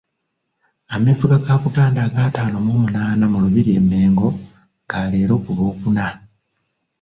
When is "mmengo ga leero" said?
3.83-5.33